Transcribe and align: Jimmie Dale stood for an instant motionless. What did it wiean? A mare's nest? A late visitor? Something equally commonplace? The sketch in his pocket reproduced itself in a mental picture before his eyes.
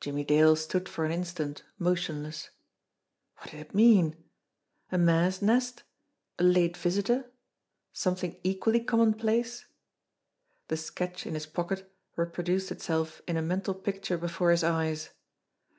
Jimmie 0.00 0.24
Dale 0.24 0.56
stood 0.56 0.88
for 0.88 1.04
an 1.04 1.12
instant 1.12 1.64
motionless. 1.78 2.48
What 3.36 3.50
did 3.50 3.60
it 3.60 3.74
wiean? 3.74 4.16
A 4.90 4.96
mare's 4.96 5.42
nest? 5.42 5.82
A 6.38 6.42
late 6.42 6.78
visitor? 6.78 7.30
Something 7.92 8.40
equally 8.42 8.80
commonplace? 8.82 9.66
The 10.68 10.78
sketch 10.78 11.26
in 11.26 11.34
his 11.34 11.44
pocket 11.44 11.92
reproduced 12.16 12.72
itself 12.72 13.20
in 13.28 13.36
a 13.36 13.42
mental 13.42 13.74
picture 13.74 14.16
before 14.16 14.50
his 14.50 14.64
eyes. 14.64 15.10